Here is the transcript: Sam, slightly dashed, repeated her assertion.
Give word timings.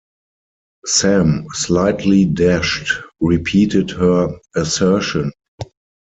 Sam, 0.87 1.45
slightly 1.51 2.25
dashed, 2.25 2.91
repeated 3.19 3.91
her 3.91 4.35
assertion. 4.55 5.31